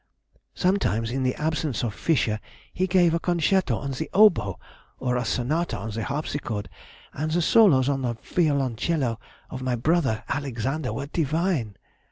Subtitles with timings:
[0.55, 2.39] Sometimes, in the absence of Fisher,
[2.73, 4.57] he gave a concerto on the oboe,
[4.97, 6.69] or a sonata on the harpsichord;
[7.13, 9.19] and the solos on the violoncello
[9.51, 11.77] of my brother Alexander were divine!...